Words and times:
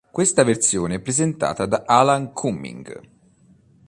Questa 0.09 0.43
versione 0.43 0.95
è 0.95 0.99
presentata 0.99 1.67
da 1.67 1.83
Alan 1.85 2.33
Cumming. 2.33 3.01